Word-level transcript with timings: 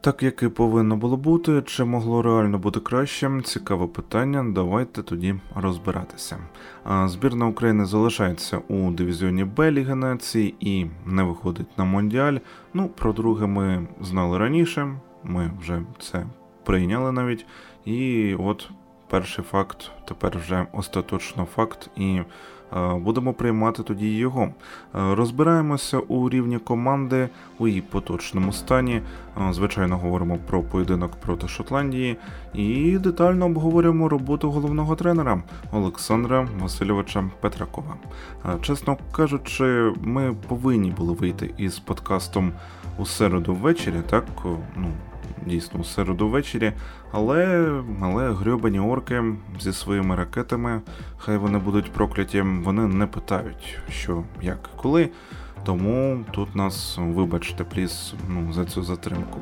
Так 0.00 0.22
як 0.22 0.42
і 0.42 0.48
повинно 0.48 0.96
було 0.96 1.16
бути, 1.16 1.62
чи 1.66 1.84
могло 1.84 2.22
реально 2.22 2.58
бути 2.58 2.80
краще? 2.80 3.40
Цікаве 3.44 3.86
питання. 3.86 4.44
Давайте 4.54 5.02
тоді 5.02 5.34
розбиратися. 5.54 6.38
Збірна 7.04 7.46
України 7.46 7.84
залишається 7.84 8.58
у 8.58 8.90
дивізіоні 8.90 9.44
Б 9.44 9.70
Ліги 9.70 9.94
Нації 9.94 10.54
і 10.60 10.86
не 11.06 11.22
виходить 11.22 11.78
на 11.78 11.84
Мондіаль. 11.84 12.38
Ну, 12.74 12.88
про 12.88 13.12
друге 13.12 13.46
ми 13.46 13.86
знали 14.00 14.38
раніше, 14.38 14.94
ми 15.24 15.50
вже 15.60 15.82
це 15.98 16.26
прийняли 16.64 17.12
навіть. 17.12 17.46
І 17.84 18.34
от 18.34 18.70
перший 19.10 19.44
факт, 19.44 19.90
тепер 20.08 20.38
вже 20.38 20.66
остаточно 20.72 21.44
факт. 21.44 21.90
і 21.96 22.20
будемо 22.96 23.32
приймати 23.32 23.82
тоді 23.82 24.16
його. 24.16 24.48
Розбираємося 24.92 25.98
у 25.98 26.30
рівні 26.30 26.58
команди 26.58 27.28
у 27.58 27.68
її 27.68 27.80
поточному 27.80 28.52
стані. 28.52 29.02
Звичайно, 29.50 29.98
говоримо 29.98 30.38
про 30.46 30.62
поєдинок 30.62 31.12
проти 31.12 31.48
Шотландії 31.48 32.16
і 32.54 32.98
детально 32.98 33.46
обговорюємо 33.46 34.08
роботу 34.08 34.50
головного 34.50 34.96
тренера 34.96 35.42
Олександра 35.72 36.48
Васильовича 36.60 37.30
Петракова. 37.40 37.94
Чесно 38.62 38.96
кажучи, 39.12 39.92
ми 40.02 40.34
повинні 40.48 40.90
були 40.90 41.12
вийти 41.12 41.54
із 41.58 41.78
подкастом 41.78 42.52
у 42.98 43.06
середу 43.06 43.54
ввечері, 43.54 44.00
так 44.10 44.24
ну 44.76 44.88
дійсно 45.46 45.80
у 45.80 45.84
середу 45.84 46.28
ввечері, 46.28 46.72
але 47.12 47.70
але 48.00 48.32
грьобані 48.32 48.80
орки 48.80 49.24
зі 49.60 49.72
своїми 49.72 50.16
ракетами, 50.16 50.80
хай 51.18 51.36
вони 51.36 51.58
будуть 51.58 51.92
прокляті, 51.92 52.40
вони 52.40 52.86
не 52.86 53.06
питають, 53.06 53.78
що, 53.90 54.22
як, 54.42 54.70
коли. 54.76 55.10
Тому 55.64 56.24
тут 56.30 56.56
нас, 56.56 56.98
вибачте, 57.00 57.64
пліс 57.64 58.14
ну, 58.28 58.52
за 58.52 58.64
цю 58.64 58.82
затримку. 58.82 59.40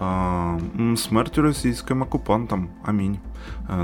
А, 0.00 0.58
Смертю 0.96 1.42
російським 1.42 2.02
окупантам. 2.02 2.68
Амінь. 2.84 3.18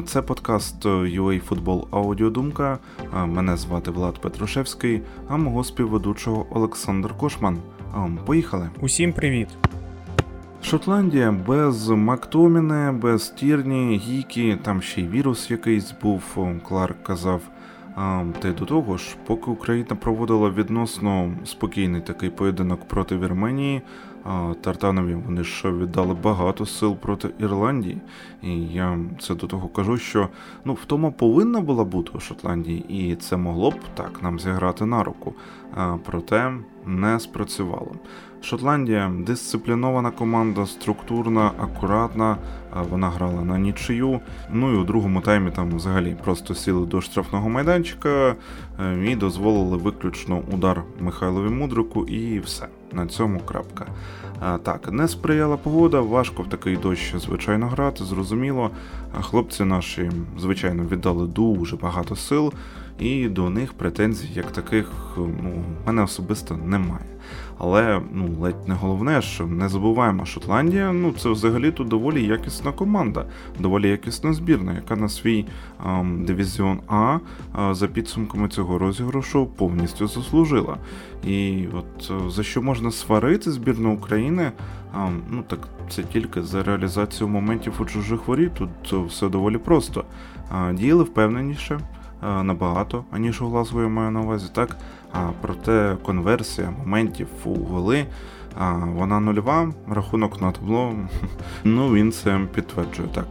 Це 0.07 0.23
подкаст 0.23 0.87
UA 0.87 1.41
Футбол 1.41 1.89
Аудіодумка. 1.91 2.79
Мене 3.27 3.57
звати 3.57 3.91
Влад 3.91 4.21
Петрушевський, 4.21 5.03
а 5.29 5.37
мого 5.37 5.65
співведучого 5.65 6.47
Олександр 6.51 7.17
Кошман. 7.17 7.59
Поїхали. 8.27 8.71
Усім 8.81 9.13
привіт. 9.13 9.49
Шотландія 10.65 11.33
без 11.47 11.89
Мактоміне, 11.89 12.93
без 12.93 13.29
Тірні, 13.29 14.03
Гікі, 14.05 14.59
там 14.63 14.83
ще 14.83 15.01
й 15.01 15.09
вірус 15.09 15.51
якийсь 15.51 15.95
був, 16.03 16.23
Кларк 16.69 17.03
казав. 17.03 17.41
Та 18.39 18.49
й 18.49 18.53
до 18.53 18.65
того 18.65 18.97
ж, 18.97 19.17
поки 19.27 19.51
Україна 19.51 19.97
проводила 20.01 20.51
відносно 20.51 21.35
спокійний 21.45 22.01
такий 22.01 22.31
поєдинок 22.31 22.89
проти 22.89 23.17
Вірменії, 23.17 23.83
Тартанові 24.61 25.15
вони 25.15 25.45
ж 25.45 25.73
віддали 25.73 26.15
багато 26.15 26.67
сил 26.67 26.97
проти 26.97 27.31
Ірландії. 27.39 28.01
І 28.43 28.61
я 28.61 28.99
це 29.21 29.35
до 29.35 29.47
того 29.47 29.69
кажу, 29.69 29.97
що 29.97 30.29
ну 30.65 30.75
втома 30.75 31.11
повинна 31.11 31.61
була 31.61 31.85
бути 31.85 32.11
у 32.15 32.21
Шотландії, 32.21 32.85
і 32.89 33.17
це 33.17 33.37
могло 33.37 33.71
б 33.71 33.81
так 33.95 34.23
нам 34.23 34.41
зіграти 34.41 34.87
на 34.87 35.05
руку. 35.05 35.35
Проте 36.05 36.53
не 36.87 37.21
спрацювало. 37.21 37.93
Шотландія 38.45 39.13
дисциплінована 39.19 40.11
команда, 40.11 40.67
структурна, 40.67 41.51
акуратна. 41.59 42.37
Вона 42.91 43.11
грала 43.11 43.43
на 43.45 43.59
нічию. 43.59 44.21
Ну 44.53 44.73
і 44.73 44.77
у 44.77 44.85
другому 44.85 45.21
таймі 45.21 45.51
там 45.51 45.77
взагалі 45.77 46.17
просто 46.25 46.55
сіли 46.55 46.87
до 46.87 47.01
штрафного 47.01 47.49
майданчика 47.49 48.37
е, 48.81 49.05
і 49.07 49.17
дозволили 49.17 49.77
виключно 49.77 50.43
удар 50.53 50.83
Михайлові 51.01 51.49
Мудрику, 51.49 52.05
і 52.07 52.41
все. 52.41 52.67
На 52.93 53.07
цьому 53.07 53.41
крапка. 53.41 53.87
Так, 54.63 54.93
не 54.93 55.09
сприяла 55.09 55.57
погода, 55.57 56.01
важко 56.01 56.43
в 56.43 56.49
такий 56.49 56.77
дощ, 56.77 57.15
звичайно, 57.17 57.67
грати, 57.67 58.05
зрозуміло. 58.05 58.71
Хлопці 59.21 59.65
наші, 59.65 60.11
звичайно, 60.39 60.85
віддали 60.85 61.27
дуже 61.27 61.77
багато 61.77 62.17
сил, 62.17 62.53
і 62.99 63.29
до 63.29 63.51
них 63.51 63.73
претензій 63.73 64.29
як 64.35 64.53
таких 64.53 64.91
ну, 65.17 65.65
у 65.83 65.87
мене 65.87 66.03
особисто 66.03 66.57
немає. 66.57 67.05
Але 67.59 68.01
ну 68.13 68.37
ледь 68.41 68.69
не 68.69 68.75
головне, 68.75 69.23
що 69.23 69.47
не 69.47 69.69
забуваємо, 69.69 70.27
Шотландія 70.27 70.93
ну 70.93 71.13
це 71.13 71.29
взагалі 71.29 71.71
то 71.71 71.85
доволі 71.85 72.27
якісна 72.27 72.73
команда, 72.73 73.27
доволі 73.59 73.89
якісна 73.89 74.33
збірна, 74.33 74.75
яка 74.75 74.97
на 74.97 75.09
свій 75.09 75.47
ем, 75.87 76.25
дивізіон 76.25 76.81
А 76.89 77.19
за 77.71 77.87
підсумками 77.87 78.49
цього 78.49 78.79
розіграшу 78.79 79.47
повністю 79.47 80.07
заслужила. 80.07 80.77
І 81.27 81.67
от 81.73 82.11
е, 82.11 82.31
за 82.31 82.43
що 82.43 82.63
можна 82.63 82.91
сварити 82.91 83.51
збірну 83.51 83.95
України? 83.95 84.53
Ем, 84.95 85.23
ну 85.31 85.43
так 85.47 85.69
це 85.89 86.03
тільки 86.03 86.43
за 86.43 86.63
реалізацію 86.63 87.29
моментів 87.29 87.73
у 87.79 87.85
чужих 87.85 88.29
воріт. 88.29 88.53
Тут 88.55 89.09
все 89.09 89.29
доволі 89.29 89.59
просто. 89.59 90.05
Діяли 90.73 91.03
впевненіше. 91.03 91.81
Набагато, 92.25 93.05
аніж 93.11 93.43
у 93.43 93.49
Глазго 93.49 93.83
я 93.83 93.89
маю 93.89 94.11
на 94.11 94.21
увазі, 94.21 94.47
так? 94.53 94.77
А 95.13 95.31
проте 95.41 95.97
конверсія 96.03 96.71
моментів 96.71 97.29
у 97.45 97.55
голи, 97.55 98.07
а, 98.59 98.73
вона 98.73 99.21
нульова, 99.21 99.73
рахунок 99.89 100.43
на 100.43 100.53
табло, 100.53 100.93
ну 101.65 101.93
він 101.93 102.13
це 102.13 102.41
підтверджує 102.55 103.09
так. 103.15 103.27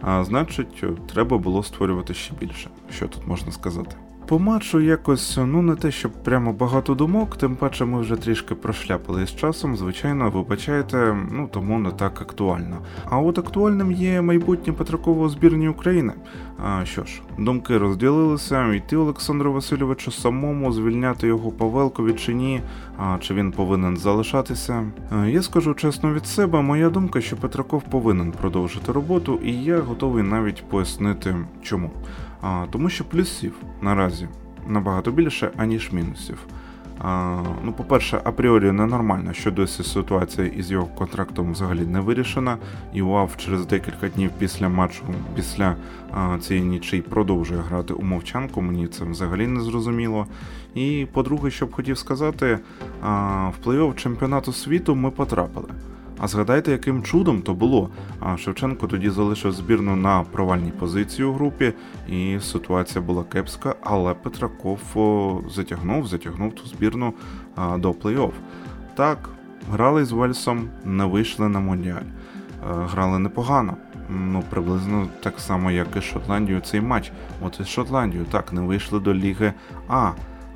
А 0.00 0.24
значить, 0.24 0.84
треба 1.12 1.38
було 1.38 1.62
створювати 1.62 2.14
ще 2.14 2.34
більше. 2.40 2.70
Що 2.90 3.08
тут 3.08 3.26
можна 3.26 3.52
сказати? 3.52 3.96
По 4.26 4.38
матчу 4.38 4.80
якось, 4.80 5.38
ну 5.46 5.62
не 5.62 5.74
те, 5.74 5.90
щоб 5.90 6.12
прямо 6.12 6.52
багато 6.52 6.94
думок, 6.94 7.36
тим 7.36 7.56
паче 7.56 7.84
ми 7.84 8.00
вже 8.00 8.16
трішки 8.16 8.54
прошляпали 8.54 9.26
з 9.26 9.36
часом, 9.36 9.76
звичайно, 9.76 10.30
вибачайте, 10.30 11.16
ну 11.32 11.48
тому 11.52 11.78
не 11.78 11.90
так 11.90 12.20
актуально. 12.20 12.78
А 13.04 13.18
от 13.18 13.38
актуальним 13.38 13.92
є 13.92 14.22
майбутнє 14.22 14.72
Петраково 14.72 15.28
збірні 15.28 15.68
України. 15.68 16.12
А 16.64 16.84
що 16.84 17.04
ж, 17.04 17.22
думки 17.38 17.78
розділилися, 17.78 18.74
йти 18.74 18.96
Олександру 18.96 19.52
Васильовичу 19.52 20.10
самому 20.10 20.72
звільняти 20.72 21.26
його 21.26 21.50
Павелкові 21.50 22.12
чи 22.12 22.34
ні, 22.34 22.62
а 22.98 23.18
чи 23.20 23.34
він 23.34 23.52
повинен 23.52 23.96
залишатися. 23.96 24.84
Я 25.26 25.42
скажу 25.42 25.74
чесно 25.74 26.12
від 26.12 26.26
себе, 26.26 26.62
моя 26.62 26.90
думка, 26.90 27.20
що 27.20 27.36
Петраков 27.36 27.82
повинен 27.82 28.32
продовжити 28.32 28.92
роботу, 28.92 29.40
і 29.44 29.52
я 29.52 29.80
готовий 29.80 30.22
навіть 30.22 30.64
пояснити 30.68 31.36
чому. 31.62 31.90
А, 32.42 32.66
Тому 32.70 32.88
що 32.88 33.04
плюсів 33.04 33.54
наразі 33.80 34.28
набагато 34.68 35.10
більше, 35.10 35.50
аніж 35.56 35.92
мінусів. 35.92 36.38
Ну, 37.64 37.74
По-перше, 37.76 38.20
апріорі 38.24 38.72
ненормально, 38.72 39.32
що 39.32 39.50
досі 39.50 39.82
ситуація 39.82 40.46
із 40.46 40.70
його 40.70 40.86
контрактом 40.86 41.52
взагалі 41.52 41.80
не 41.80 42.00
вирішена, 42.00 42.58
і 42.92 43.02
УАВ 43.02 43.36
через 43.36 43.66
декілька 43.66 44.08
днів 44.08 44.30
після 44.38 44.68
матчу, 44.68 45.02
після 45.34 45.76
цієї 46.40 46.66
нічий 46.66 47.02
продовжує 47.02 47.60
грати 47.60 47.94
у 47.94 48.02
мовчанку, 48.02 48.62
мені 48.62 48.88
це 48.88 49.04
взагалі 49.04 49.46
не 49.46 49.60
зрозуміло. 49.60 50.26
І 50.74 51.06
по-друге, 51.12 51.50
що 51.50 51.66
б 51.66 51.72
хотів 51.72 51.98
сказати, 51.98 52.58
в 53.02 53.66
плей-офф 53.66 53.94
чемпіонату 53.94 54.52
світу 54.52 54.94
ми 54.94 55.10
потрапили. 55.10 55.68
А 56.18 56.28
згадайте, 56.28 56.72
яким 56.72 57.02
чудом 57.02 57.42
то 57.42 57.54
було. 57.54 57.90
А 58.20 58.36
Шевченко 58.36 58.86
тоді 58.86 59.10
залишив 59.10 59.52
збірну 59.52 59.96
на 59.96 60.22
провальній 60.22 60.70
позиції 60.70 61.28
у 61.28 61.32
групі, 61.32 61.72
і 62.08 62.38
ситуація 62.40 63.04
була 63.04 63.24
кепська, 63.24 63.74
але 63.82 64.14
Петраков 64.14 65.44
затягнув, 65.50 66.06
затягнув 66.06 66.54
ту 66.54 66.66
збірну 66.66 67.12
до 67.76 67.90
плей-офф. 67.90 68.32
Так, 68.94 69.28
грали 69.72 70.04
з 70.04 70.12
Вельсом, 70.12 70.68
не 70.84 71.04
вийшли 71.04 71.48
на 71.48 71.60
Мондіаль. 71.60 72.06
Грали 72.70 73.18
непогано. 73.18 73.76
Ну, 74.08 74.42
приблизно 74.50 75.08
так 75.22 75.40
само, 75.40 75.70
як 75.70 75.86
і 75.96 76.00
Шотландію 76.00 76.60
цей 76.60 76.80
матч. 76.80 77.12
От 77.42 77.60
із 77.60 77.68
Шотландію 77.68 78.24
так 78.30 78.52
не 78.52 78.60
вийшли 78.60 79.00
до 79.00 79.14
Ліги 79.14 79.52
А. 79.88 80.10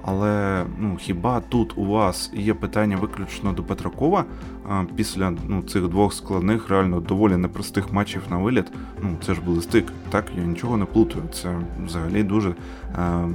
Але 0.05 0.65
ну 0.79 0.97
хіба 0.97 1.41
тут 1.41 1.73
у 1.79 1.85
вас 1.85 2.31
є 2.35 2.55
питання 2.55 2.97
виключно 2.97 3.53
до 3.53 3.63
Петракова 3.63 4.25
а, 4.69 4.85
після 4.97 5.33
ну, 5.49 5.63
цих 5.63 5.89
двох 5.89 6.15
складних, 6.15 6.69
реально 6.69 7.01
доволі 7.01 7.37
непростих 7.37 7.93
матчів 7.93 8.23
на 8.31 8.37
виліт? 8.37 8.73
Ну 9.03 9.17
це 9.27 9.35
ж 9.35 9.41
були 9.41 9.63
стик. 9.63 9.87
Так 10.11 10.25
я 10.37 10.45
нічого 10.45 10.77
не 10.77 10.85
плутаю. 10.85 11.25
Це 11.33 11.59
взагалі 11.87 12.23
дуже 12.23 12.55
а, 12.95 13.29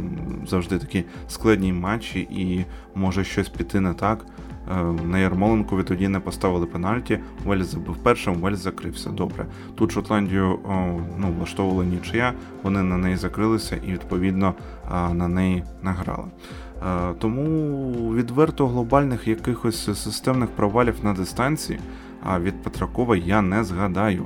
завжди 0.48 0.80
такі 0.80 1.04
складні 1.28 1.74
матчі, 1.74 2.20
і 2.20 2.66
може 2.96 3.24
щось 3.24 3.50
піти 3.50 3.80
не 3.80 3.94
так. 3.94 4.26
Е, 4.72 4.84
на 4.84 5.20
Ярмоленкові 5.20 5.84
тоді 5.84 6.08
не 6.08 6.20
поставили 6.20 6.66
пенальті. 6.66 7.20
Вельс 7.46 7.68
забив 7.68 7.98
першим, 7.98 8.34
Вельс 8.34 8.60
закрився. 8.60 9.10
Добре. 9.10 9.46
Тут 9.76 9.92
Шотландію 9.92 10.60
ну, 11.18 11.34
влаштовувала 11.38 11.86
нічия, 11.86 12.34
вони 12.64 12.84
на 12.84 12.98
неї 12.98 13.16
закрилися 13.16 13.76
і 13.88 13.92
відповідно 13.92 14.54
на 15.14 15.28
неї 15.28 15.64
награли. 15.82 16.28
Е, 16.84 17.14
тому 17.20 18.14
відверто 18.14 18.68
глобальних 18.68 19.28
якихось 19.28 20.04
системних 20.04 20.50
провалів 20.50 20.96
на 21.04 21.14
дистанції 21.14 21.80
від 22.40 22.64
Петракова 22.64 23.16
я 23.16 23.42
не 23.42 23.64
згадаю. 23.64 24.26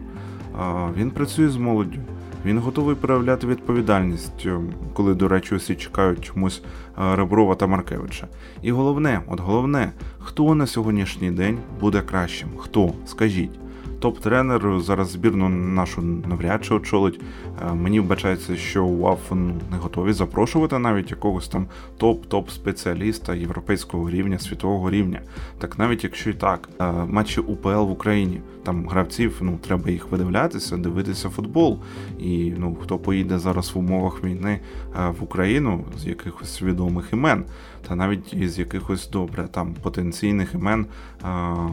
Він 0.95 1.11
працює 1.11 1.49
з 1.49 1.57
молоддю. 1.57 1.99
Він 2.45 2.59
готовий 2.59 2.95
проявляти 2.95 3.47
відповідальність, 3.47 4.45
е, 4.45 4.59
коли, 4.93 5.13
до 5.15 5.27
речі, 5.27 5.55
усі 5.55 5.75
чекають 5.75 6.25
чомусь 6.25 6.61
е, 6.97 7.15
Реброва 7.15 7.55
та 7.55 7.67
Маркевича. 7.67 8.27
І 8.61 8.71
головне, 8.71 9.21
от 9.27 9.39
головне, 9.39 9.91
хто 10.19 10.55
на 10.55 10.67
сьогоднішній 10.67 11.31
день 11.31 11.57
буде 11.79 12.01
кращим? 12.01 12.49
Хто? 12.57 12.93
Скажіть. 13.05 13.59
Топ-тренер. 13.99 14.81
Зараз 14.81 15.09
збірну 15.09 15.49
нашу 15.49 16.01
навряд 16.01 16.65
чи 16.65 16.73
очолить. 16.73 17.19
Е, 17.61 17.73
мені 17.73 17.99
вбачається, 17.99 18.55
що 18.55 18.85
УАФ 18.85 19.31
не 19.71 19.77
готові 19.77 20.13
запрошувати 20.13 20.79
навіть 20.79 21.11
якогось 21.11 21.47
там 21.47 21.67
топ-топ 21.99 22.49
спеціаліста 22.49 23.35
європейського 23.35 24.09
рівня, 24.09 24.39
світового 24.39 24.91
рівня. 24.91 25.21
Так 25.57 25.79
навіть 25.79 26.03
якщо 26.03 26.29
і 26.29 26.33
так, 26.33 26.69
е, 26.81 26.91
матчі 26.91 27.41
УПЛ 27.41 27.69
в 27.69 27.91
Україні, 27.91 28.41
там 28.63 28.87
гравців, 28.87 29.37
ну 29.41 29.59
треба 29.67 29.89
їх 29.89 30.11
видивлятися, 30.11 30.77
дивитися 30.77 31.29
футбол. 31.29 31.79
І 32.19 32.53
ну 32.57 32.77
хто 32.81 32.97
поїде 32.97 33.39
зараз 33.39 33.71
в 33.75 33.77
умовах 33.77 34.23
війни 34.23 34.59
е, 34.95 35.09
в 35.19 35.23
Україну 35.23 35.85
з 35.97 36.07
якихось 36.07 36.61
відомих 36.61 37.13
імен, 37.13 37.45
та 37.87 37.95
навіть 37.95 38.33
із 38.33 38.59
якихось 38.59 39.09
добре 39.09 39.47
там 39.51 39.73
потенційних 39.81 40.53
імен, 40.53 40.85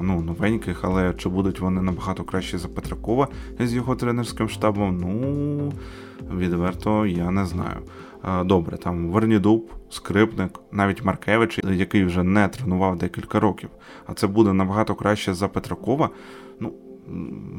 ну 0.03 0.21
новеньких, 0.21 0.85
але 0.85 1.15
чи 1.15 1.29
будуть 1.29 1.61
вони 1.61 1.83
набагато 1.83 2.16
краще 2.25 2.59
за 2.59 2.69
Петракова 2.69 3.29
з 3.61 3.75
його 3.75 3.97
тренерським 3.97 4.49
штабом? 4.49 4.99
Ну 5.01 5.73
відверто 6.37 7.07
я 7.07 7.31
не 7.31 7.47
знаю. 7.47 7.77
Добре, 8.45 8.77
там 8.77 9.11
Вернідуб, 9.11 9.71
скрипник, 9.91 10.61
навіть 10.73 11.05
Маркевич, 11.05 11.61
який 11.73 12.05
вже 12.05 12.23
не 12.23 12.49
тренував 12.49 12.99
декілька 12.99 13.41
років. 13.41 13.71
А 14.07 14.15
це 14.15 14.27
буде 14.27 14.53
набагато 14.53 14.95
краще 14.95 15.35
за 15.35 15.49
Петракова. 15.49 16.11
Ну, 16.61 16.73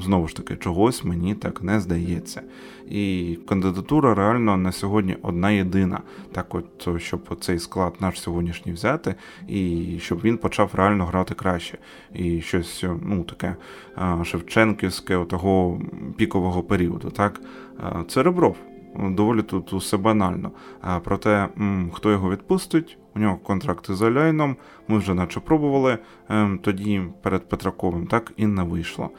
знову 0.01 0.27
ж 0.27 0.35
таки, 0.35 0.55
чогось 0.55 1.03
мені 1.03 1.35
так 1.35 1.63
не 1.63 1.79
здається. 1.79 2.41
І 2.89 3.37
кандидатура 3.47 4.15
реально 4.15 4.57
на 4.57 4.71
сьогодні 4.71 5.17
одна 5.21 5.51
єдина. 5.51 6.01
Так, 6.31 6.55
от 6.55 7.01
щоб 7.01 7.37
цей 7.39 7.59
склад 7.59 7.93
наш 7.99 8.21
сьогоднішній 8.21 8.71
взяти, 8.71 9.15
і 9.47 9.85
щоб 9.99 10.21
він 10.21 10.37
почав 10.37 10.69
реально 10.73 11.05
грати 11.05 11.33
краще. 11.33 11.77
І 12.13 12.41
щось 12.41 12.85
ну 13.01 13.23
таке 13.23 13.55
Шевченківське 14.23 15.25
того 15.25 15.81
пікового 16.17 16.63
періоду. 16.63 17.09
Так, 17.09 17.41
це 18.07 18.23
Ребров. 18.23 18.57
Доволі 19.09 19.41
тут 19.41 19.73
усе 19.73 19.97
банально. 19.97 20.51
Проте, 21.03 21.47
хто 21.93 22.11
його 22.11 22.31
відпустить, 22.31 22.97
у 23.17 23.19
нього 23.19 23.37
контракти 23.37 23.95
з 23.95 24.01
Аляйном, 24.01 24.55
ми 24.87 24.97
вже 24.97 25.13
наче 25.13 25.39
пробували 25.39 25.97
ем, 26.29 26.59
тоді 26.59 27.01
перед 27.21 27.49
Петраковим, 27.49 28.07
так 28.07 28.33
і 28.37 28.47
не 28.47 28.63
вийшло. 28.63 29.09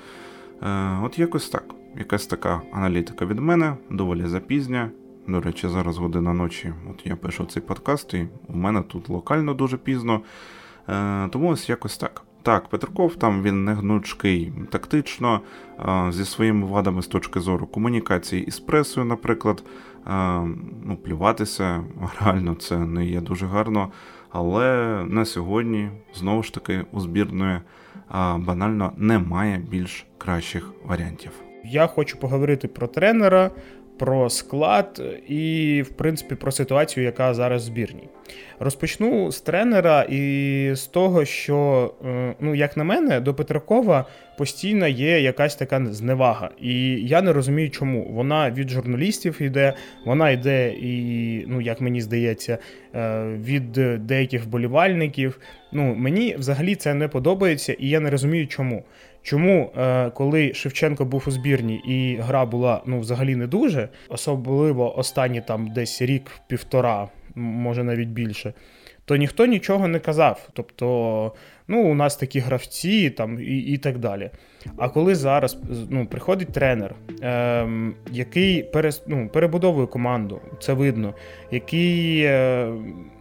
Е, 0.63 0.99
от 1.03 1.19
якось 1.19 1.49
так. 1.49 1.65
Якась 1.97 2.27
така 2.27 2.63
аналітика 2.73 3.27
від 3.27 3.39
мене, 3.39 3.77
доволі 3.91 4.27
запізня. 4.27 4.91
До 5.29 5.41
речі, 5.41 5.69
зараз 5.69 5.99
година 5.99 6.33
ночі. 6.33 6.73
От 6.91 7.07
я 7.07 7.17
пишу 7.17 7.45
цей 7.45 7.63
подкаст, 7.63 8.15
і 8.15 8.29
у 8.49 8.57
мене 8.57 8.83
тут 8.83 9.09
локально 9.09 9.55
дуже 9.55 9.77
пізно. 9.77 10.21
Е, 10.89 11.29
тому 11.29 11.49
ось 11.49 11.69
якось 11.69 11.99
так. 11.99 12.23
Так, 12.49 12.69
Петрков 12.69 13.17
там 13.17 13.43
він 13.43 13.65
не 13.65 13.75
гнучкий 13.75 14.53
тактично, 14.71 15.41
зі 16.11 16.25
своїми 16.25 16.67
вадами 16.67 17.03
з 17.03 17.07
точки 17.07 17.41
зору 17.41 17.67
комунікації 17.67 18.45
із 18.45 18.61
пресою, 18.61 19.07
наприклад. 19.07 19.63
Ну, 20.85 20.99
Плюватися 21.05 21.85
реально 22.21 22.55
це 22.55 22.79
не 22.79 23.07
є 23.07 23.21
дуже 23.21 23.47
гарно. 23.47 23.93
Але 24.31 25.05
на 25.09 25.25
сьогодні, 25.25 25.91
знову 26.15 26.43
ж 26.43 26.55
таки, 26.55 26.85
у 26.93 27.01
збірної 27.01 27.61
банально 28.37 28.93
немає 28.97 29.63
більш 29.71 30.07
кращих 30.19 30.73
варіантів. 30.85 31.31
Я 31.65 31.87
хочу 31.87 32.19
поговорити 32.19 32.69
про 32.69 32.87
тренера, 32.87 33.51
про 33.99 34.31
склад 34.31 35.03
і, 35.29 35.83
в 35.87 35.89
принципі, 35.89 36.35
про 36.35 36.53
ситуацію, 36.53 37.05
яка 37.05 37.35
зараз 37.35 37.63
в 37.63 37.67
збірній. 37.67 38.09
Розпочну 38.59 39.33
з 39.33 39.41
тренера 39.41 40.03
і 40.09 40.71
з 40.75 40.87
того, 40.87 41.25
що, 41.25 41.91
е, 42.07 42.35
ну, 42.41 42.55
як 42.55 42.77
на 42.77 42.85
мене, 42.85 43.21
до 43.21 43.35
Петракова 43.35 44.05
постійно 44.39 44.89
є 44.89 45.21
якась 45.21 45.57
така 45.57 45.87
зневага. 45.87 46.51
І 46.61 46.91
я 47.07 47.23
не 47.23 47.33
розумію, 47.33 47.71
чому. 47.71 48.05
Вона 48.11 48.51
від 48.51 48.71
журналістів 48.71 49.43
йде, 49.43 49.75
вона 50.07 50.31
йде, 50.31 50.71
і, 50.71 51.45
ну, 51.49 51.61
як 51.61 51.81
мені 51.81 52.01
здається, 52.01 52.59
е, 52.95 53.25
від 53.45 53.73
деяких 54.07 54.45
вболівальників. 54.45 55.41
Ну, 55.73 55.95
Мені 55.95 56.37
взагалі 56.39 56.75
це 56.75 56.95
не 56.95 57.09
подобається, 57.09 57.73
і 57.73 57.89
я 57.89 58.01
не 58.01 58.11
розумію, 58.11 58.47
чому. 58.47 58.85
Чому, 59.23 59.73
е, 59.77 60.11
коли 60.11 60.55
Шевченко 60.55 61.05
був 61.05 61.25
у 61.27 61.31
збірні 61.31 61.75
і 61.75 62.17
гра 62.23 62.47
була 62.47 62.83
ну, 62.87 63.01
взагалі 63.01 63.37
не 63.37 63.47
дуже, 63.47 63.89
особливо 64.09 64.99
останні 64.99 65.41
там 65.41 65.73
десь 65.73 66.03
рік-півтора, 66.03 67.09
може 67.35 67.85
навіть 67.85 68.09
більше, 68.09 68.53
то 69.05 69.17
ніхто 69.17 69.47
нічого 69.47 69.89
не 69.89 69.99
казав. 69.99 70.49
Тобто, 70.53 71.33
ну, 71.69 71.91
у 71.91 71.95
нас 71.95 72.17
такі 72.17 72.41
гравці 72.41 73.11
там 73.11 73.41
і 73.41 73.59
і 73.59 73.79
так 73.79 73.99
далі. 73.99 74.31
А 74.77 74.89
коли 74.89 75.15
зараз 75.15 75.59
ну, 75.91 76.07
приходить 76.07 76.53
тренер, 76.53 76.95
е, 77.23 77.69
який 78.13 78.63
перес, 78.63 79.03
ну, 79.07 79.29
перебудовує 79.33 79.87
команду, 79.87 80.41
це 80.61 80.73
видно, 80.73 81.15
який, 81.51 82.23
е, 82.23 82.73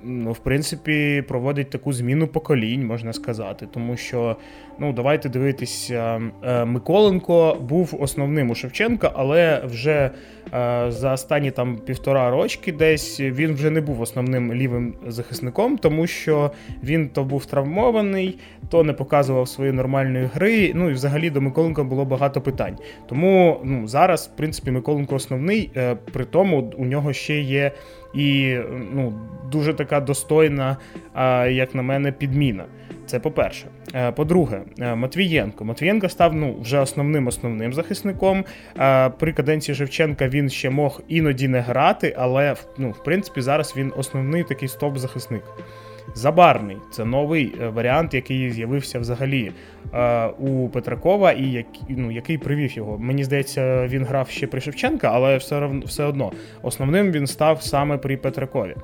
ну, 0.03 0.31
в 0.31 0.39
принципі, 0.39 1.23
проводить 1.27 1.69
таку 1.69 1.93
зміну 1.93 2.27
поколінь, 2.27 2.85
можна 2.85 3.13
сказати, 3.13 3.67
тому 3.73 3.97
що. 3.97 4.37
Ну, 4.79 4.93
давайте 4.93 5.29
дивитися. 5.29 6.21
Е, 6.43 6.65
Миколенко 6.65 7.57
був 7.61 7.97
основним 7.99 8.49
у 8.49 8.55
Шевченка, 8.55 9.11
але 9.15 9.61
вже 9.65 10.11
е, 10.53 10.85
за 10.89 11.13
останні 11.13 11.51
там 11.51 11.77
півтора 11.77 12.31
рочки 12.31 12.71
десь 12.71 13.19
він 13.19 13.53
вже 13.53 13.69
не 13.69 13.81
був 13.81 14.01
основним 14.01 14.53
лівим 14.53 14.93
захисником, 15.07 15.77
тому 15.77 16.07
що 16.07 16.51
він 16.83 17.09
то 17.09 17.23
був 17.23 17.45
травмований, 17.45 18.37
то 18.69 18.83
не 18.83 18.93
показував 18.93 19.47
своєї 19.47 19.75
нормальної 19.75 20.29
гри. 20.33 20.71
Ну 20.75 20.89
і 20.89 20.93
взагалі 20.93 21.26
до 21.29 21.41
Миколенка 21.41 21.83
було 21.83 22.05
багато 22.05 22.41
питань. 22.41 22.77
Тому 23.07 23.61
ну, 23.63 23.87
зараз, 23.87 24.29
в 24.33 24.37
принципі, 24.37 24.71
Миколенко 24.71 25.15
основний, 25.15 25.71
е, 25.75 25.95
при 25.95 26.25
тому 26.25 26.73
у 26.77 26.85
нього 26.85 27.13
ще 27.13 27.41
є 27.41 27.71
і 28.13 28.57
ну, 28.93 29.13
дуже 29.51 29.73
така 29.73 29.99
достойна, 29.99 30.77
як 31.49 31.75
на 31.75 31.81
мене, 31.81 32.11
підміна. 32.11 32.65
Це 33.07 33.19
по-перше. 33.19 33.67
Е, 33.95 34.11
по-друге, 34.11 34.61
е, 34.79 34.95
Матвієнко. 34.95 35.65
Матвієнко 35.65 36.09
став 36.09 36.33
ну, 36.33 36.55
вже 36.61 36.79
основним 36.79 37.27
основним 37.27 37.73
захисником. 37.73 38.45
При 39.19 39.33
каденції 39.33 39.75
Шевченка 39.75 40.27
він 40.27 40.49
ще 40.49 40.69
мог 40.69 41.01
іноді 41.07 41.47
не 41.47 41.59
грати, 41.59 42.15
але 42.17 42.55
ну, 42.77 42.89
в 42.91 43.03
принципі 43.03 43.41
зараз 43.41 43.73
він 43.77 43.93
основний 43.97 44.43
такий 44.43 44.69
стоп-захисник. 44.69 45.43
Забарний 46.15 46.77
це 46.91 47.05
новий 47.05 47.53
варіант, 47.73 48.13
який 48.13 48.51
з'явився 48.51 48.99
взагалі 48.99 49.51
у 50.39 50.69
Петракова, 50.69 51.31
і 51.31 51.51
як, 51.51 51.65
ну, 51.89 52.11
який 52.11 52.37
привів 52.37 52.77
його. 52.77 52.97
Мені 52.97 53.23
здається, 53.23 53.87
він 53.87 54.03
грав 54.03 54.29
ще 54.29 54.47
при 54.47 54.61
Шевченка, 54.61 55.09
але 55.13 55.37
все 55.37 55.69
все 55.85 56.03
одно 56.03 56.31
основним 56.61 57.11
він 57.11 57.27
став 57.27 57.61
саме 57.61 57.97
при 57.97 58.17
Петракові. 58.17 58.75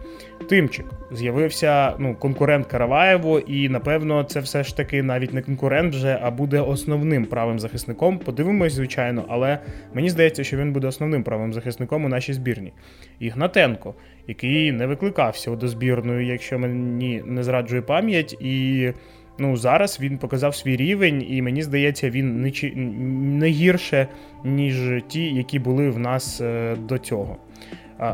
Тимчик 0.50 0.86
з'явився 1.12 1.94
ну, 2.00 2.16
конкурент 2.16 2.66
Караваєву, 2.66 3.40
і 3.40 3.70
напевно 3.70 4.24
це 4.24 4.40
все 4.40 4.64
ж 4.64 4.78
таки 4.78 5.04
навіть 5.04 5.34
не 5.34 5.42
конкурент 5.42 5.96
вже, 5.96 6.20
а 6.22 6.32
буде 6.32 6.60
основним 6.60 7.26
правим 7.26 7.60
захисником. 7.60 8.20
Подивимось, 8.20 8.74
звичайно, 8.74 9.26
але 9.28 9.60
мені 9.94 10.10
здається, 10.10 10.44
що 10.44 10.58
він 10.58 10.74
буде 10.74 10.88
основним 10.88 11.24
правим 11.24 11.54
захисником 11.54 12.06
у 12.06 12.08
нашій 12.08 12.34
збірні. 12.34 12.74
Ігнатенко, 13.20 13.96
який 14.28 14.72
не 14.72 14.88
викликався 14.88 15.56
до 15.56 15.68
збірної, 15.68 16.28
якщо 16.28 16.60
мені 16.60 17.24
не 17.26 17.44
зраджує 17.44 17.82
пам'ять, 17.82 18.34
і 18.40 18.92
Ну, 19.38 19.58
зараз 19.58 20.00
він 20.00 20.18
показав 20.18 20.56
свій 20.56 20.76
рівень, 20.76 21.26
і 21.30 21.42
мені 21.42 21.62
здається, 21.64 22.10
він 22.10 22.42
не, 22.42 22.52
не 23.40 23.48
гірше, 23.48 24.08
ніж 24.44 25.04
ті, 25.08 25.34
які 25.34 25.60
були 25.60 25.90
в 25.90 26.00
нас 26.00 26.42
е, 26.42 26.76
до 26.76 26.98
цього. 26.98 27.38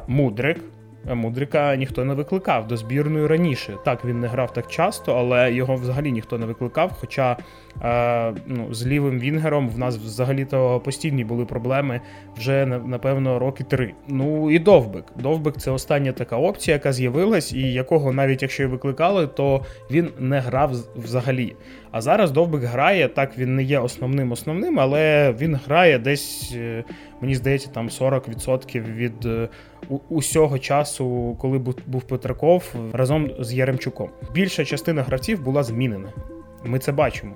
Мудрик 0.08 0.60
Мудрика 1.06 1.76
ніхто 1.76 2.06
не 2.06 2.14
викликав 2.14 2.68
до 2.68 2.78
збірної 2.78 3.28
раніше. 3.28 3.78
Так, 3.86 4.06
він 4.06 4.20
не 4.20 4.28
грав 4.28 4.54
так 4.54 4.68
часто, 4.68 5.16
але 5.16 5.54
його 5.54 5.76
взагалі 5.76 6.12
ніхто 6.12 6.38
не 6.38 6.46
викликав. 6.46 6.92
Хоча 7.00 7.38
е, 7.84 8.34
ну, 8.48 8.74
з 8.74 8.88
лівим 8.88 9.20
Вінгером 9.20 9.70
в 9.70 9.80
нас 9.80 9.98
взагалі-то 9.98 10.80
постійні 10.80 11.24
були 11.24 11.46
проблеми 11.46 12.02
вже 12.38 12.66
напевно 12.66 13.40
роки 13.40 13.64
три. 13.64 13.94
Ну 14.08 14.52
і 14.52 14.60
Довбик. 14.60 15.06
Довбик 15.16 15.58
це 15.58 15.72
остання 15.72 16.12
така 16.12 16.38
опція, 16.38 16.76
яка 16.76 16.94
з'явилась, 16.94 17.54
і 17.54 17.74
якого 17.74 18.14
навіть 18.14 18.42
якщо 18.42 18.64
і 18.64 18.66
викликали, 18.66 19.28
то 19.28 19.66
він 19.92 20.10
не 20.20 20.40
грав 20.40 20.72
взагалі. 20.96 21.56
А 21.92 22.02
зараз 22.02 22.32
Довбик 22.32 22.64
грає, 22.64 23.08
так 23.08 23.38
він 23.38 23.56
не 23.56 23.64
є 23.64 23.80
основним 23.80 24.32
основним, 24.32 24.80
але 24.80 25.32
він 25.40 25.56
грає 25.66 26.00
десь, 26.00 26.54
е, 26.56 26.84
мені 27.22 27.36
здається, 27.36 27.70
там 27.70 27.90
40% 27.90 28.96
від 28.96 29.26
е, 29.26 29.50
усього 30.10 30.60
часу, 30.60 31.36
коли 31.40 31.58
був 31.88 32.04
Петраков 32.04 32.76
разом 32.94 33.32
з 33.40 33.54
Яремчуком. 33.54 34.10
Більша 34.34 34.66
частина 34.66 35.04
гравців 35.04 35.44
була 35.44 35.64
змінена. 35.64 36.10
Ми 36.66 36.80
це 36.80 36.92
бачимо. 36.92 37.34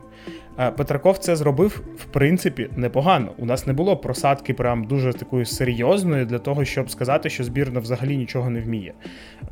Е, 0.60 0.72
Петраков 0.72 1.18
це 1.18 1.36
зробив 1.36 1.82
в 1.98 2.06
принципі 2.06 2.70
непогано. 2.76 3.32
У 3.38 3.46
нас 3.46 3.68
не 3.68 3.74
було 3.74 3.98
просадки, 3.98 4.54
прям 4.54 4.84
дуже 4.84 5.14
такої 5.14 5.46
серйозної 5.46 6.26
для 6.26 6.40
того, 6.40 6.66
щоб 6.66 6.90
сказати, 6.90 7.30
що 7.30 7.44
збірна 7.44 7.80
взагалі 7.80 8.18
нічого 8.18 8.50
не 8.50 8.62
вміє. 8.62 8.94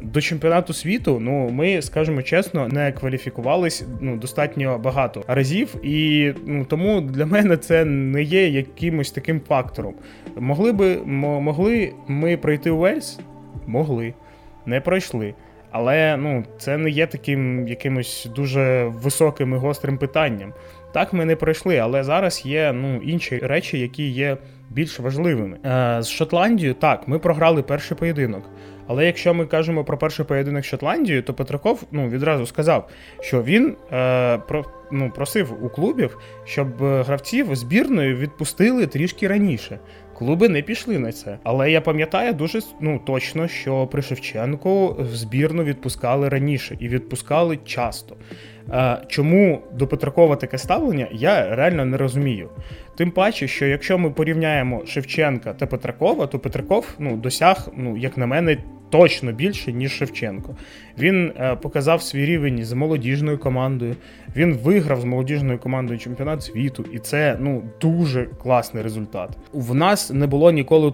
До 0.02 0.22
чемпіонату 0.22 0.74
світу, 0.74 1.20
ну 1.22 1.50
ми 1.50 1.82
скажемо 1.82 2.22
чесно, 2.22 2.68
не 2.68 2.92
кваліфікувались 2.92 3.84
ну 4.02 4.18
достатньо 4.18 4.78
багато 4.78 5.24
разів, 5.28 5.76
і 5.86 6.34
ну 6.46 6.66
тому 6.66 7.02
для 7.02 7.26
мене 7.26 7.58
це 7.58 7.86
не 7.86 8.24
є 8.24 8.48
якимось 8.48 9.12
таким 9.12 9.42
фактором. 9.48 9.94
Могли 10.36 10.72
би 10.72 10.96
могли 11.06 11.94
ми 12.08 12.38
пройти 12.38 12.72
у 12.72 12.78
Вельс? 12.78 13.20
Могли, 13.68 14.14
не 14.66 14.82
пройшли. 14.82 15.34
Але 15.72 16.18
ну, 16.18 16.44
це 16.58 16.78
не 16.78 16.90
є 16.90 17.08
таким 17.08 17.68
якимось 17.68 18.28
дуже 18.36 18.84
високим 18.84 19.54
і 19.54 19.58
гострим 19.58 19.98
питанням. 19.98 20.54
Так 20.94 21.14
ми 21.14 21.26
не 21.26 21.36
пройшли, 21.36 21.78
але 21.78 22.04
зараз 22.04 22.46
є 22.46 22.74
ну, 22.74 23.02
інші 23.04 23.38
речі, 23.38 23.80
які 23.80 24.10
є 24.10 24.38
більш 24.70 25.00
важливими. 25.00 25.58
Е, 25.66 26.02
З 26.02 26.10
Шотландією 26.10 26.74
так, 26.74 27.08
ми 27.08 27.20
програли 27.20 27.64
перший 27.64 27.98
поєдинок. 27.98 28.50
Але 28.88 29.06
якщо 29.06 29.34
ми 29.34 29.46
кажемо 29.46 29.84
про 29.84 29.98
перший 29.98 30.26
поєдинок 30.26 30.64
з 30.64 30.68
Шотландією, 30.68 31.24
то 31.24 31.34
Петраков 31.34 31.84
ну, 31.92 32.10
відразу 32.10 32.46
сказав, 32.46 32.90
що 33.22 33.44
він 33.44 33.76
е, 33.94 34.38
про, 34.38 34.66
ну, 34.92 35.12
просив 35.16 35.66
у 35.66 35.70
клубів, 35.70 36.18
щоб 36.44 36.84
е, 36.84 37.04
гравців 37.04 37.56
збірною 37.56 38.18
відпустили 38.18 38.88
трішки 38.88 39.28
раніше. 39.28 39.80
Клуби 40.14 40.50
не 40.50 40.62
пішли 40.62 41.00
на 41.00 41.12
це. 41.12 41.38
Але 41.44 41.72
я 41.72 41.82
пам'ятаю 41.82 42.34
дуже 42.34 42.60
ну, 42.82 43.02
точно, 43.06 43.48
що 43.48 43.88
при 43.88 44.02
Шевченку 44.02 44.96
в 45.00 45.16
збірну 45.16 45.64
відпускали 45.64 46.30
раніше 46.30 46.78
і 46.80 46.88
відпускали 46.88 47.60
часто. 47.66 48.16
Е, 48.72 49.02
чому 49.08 49.62
до 49.74 49.88
Петракова 49.88 50.36
таке 50.36 50.58
ставлення, 50.58 51.08
я 51.12 51.56
реально 51.56 51.86
не 51.86 51.98
розумію. 51.98 52.50
Тим 52.98 53.12
паче, 53.12 53.48
що 53.48 53.66
якщо 53.66 53.98
ми 53.98 54.12
порівняємо 54.12 54.86
Шевченка 54.86 55.54
та 55.54 55.68
Петракова, 55.68 56.28
то 56.28 56.40
Петраков 56.40 56.88
ну, 57.00 57.18
досяг, 57.18 57.68
ну, 57.78 57.98
як 57.98 58.18
на 58.18 58.26
мене, 58.26 58.58
точно 58.92 59.32
більше, 59.32 59.74
ніж 59.74 59.92
Шевченко. 59.92 60.56
Він 61.00 61.34
е, 61.38 61.56
показав 61.56 62.02
свій 62.02 62.26
рівень 62.26 62.66
з 62.66 62.74
молодіжною 62.74 63.38
командою. 63.38 63.96
Він 64.36 64.54
виграв 64.54 65.02
з 65.02 65.04
молодіжною 65.04 65.60
командою 65.60 66.00
чемпіонат 66.00 66.44
світу, 66.44 66.86
і 66.94 67.00
це 67.00 67.38
ну 67.40 67.64
дуже 67.82 68.26
класний 68.26 68.84
результат. 68.84 69.38
В 69.54 69.76
нас 69.76 70.12
не 70.12 70.28
було 70.28 70.52
ніколи 70.52 70.94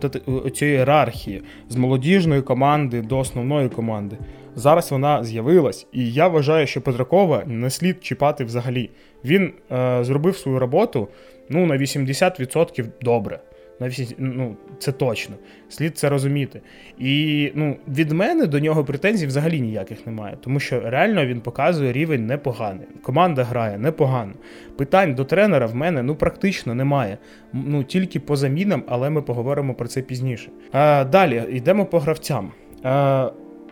цієї 0.53 0.75
ієрархії 0.75 1.43
з 1.69 1.75
молодіжної 1.75 2.41
команди 2.41 3.01
до 3.01 3.19
основної 3.19 3.69
команди. 3.69 4.17
Зараз 4.55 4.91
вона 4.91 5.23
з'явилась, 5.23 5.87
і 5.91 6.11
я 6.11 6.27
вважаю, 6.27 6.67
що 6.67 6.81
Петракова 6.81 7.43
не 7.45 7.69
слід 7.69 8.03
чіпати 8.03 8.43
взагалі. 8.43 8.89
Він 9.25 9.53
е, 9.71 10.03
зробив 10.03 10.37
свою 10.37 10.59
роботу 10.59 11.07
ну, 11.49 11.65
на 11.65 11.77
80% 11.77 12.85
добре. 13.01 13.39
На 13.79 13.87
всі, 13.87 14.15
ну, 14.17 14.55
Це 14.79 14.91
точно. 14.91 15.35
Слід 15.69 15.97
це 15.97 16.09
розуміти. 16.09 16.61
І 16.99 17.51
ну, 17.55 17.77
від 17.87 18.11
мене 18.11 18.45
до 18.45 18.59
нього 18.59 18.83
претензій 18.83 19.27
взагалі 19.27 19.61
ніяких 19.61 20.05
немає, 20.05 20.37
тому 20.41 20.59
що 20.59 20.79
реально 20.79 21.25
він 21.25 21.41
показує 21.41 21.91
рівень 21.91 22.25
непоганий. 22.25 22.87
Команда 23.01 23.43
грає 23.43 23.77
непогано. 23.77 24.33
Питань 24.77 25.15
до 25.15 25.25
тренера 25.25 25.65
в 25.65 25.75
мене 25.75 26.03
ну, 26.03 26.15
практично 26.15 26.75
немає. 26.75 27.17
Ну, 27.53 27.83
Тільки 27.83 28.19
по 28.19 28.35
замінам, 28.35 28.83
але 28.87 29.09
ми 29.09 29.21
поговоримо 29.21 29.73
про 29.73 29.87
це 29.87 30.01
пізніше. 30.01 30.49
А, 30.71 31.03
Далі 31.03 31.43
йдемо 31.49 31.85
по 31.85 31.99
гравцям. 31.99 32.51
А, 32.83 33.31